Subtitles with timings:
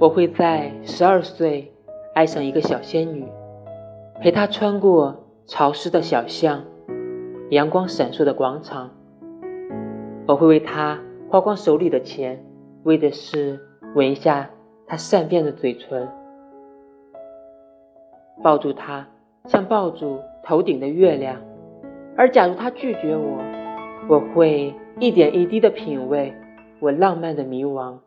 [0.00, 1.72] 我会在十二岁
[2.14, 3.26] 爱上一个小仙女
[4.20, 6.62] 陪她穿过潮湿的小巷
[7.50, 8.90] 阳光闪烁的广场。
[10.28, 12.44] 我会为她花光手里的钱
[12.84, 13.58] 为的是
[13.96, 14.48] 吻一下
[14.86, 16.08] 她善变的嘴唇。
[18.40, 19.04] 抱住她
[19.46, 21.40] 像抱住头顶的月亮。
[22.16, 23.40] 而假如她拒绝我
[24.08, 26.32] 我会一点一滴的品味
[26.78, 27.98] 我浪漫的迷惘。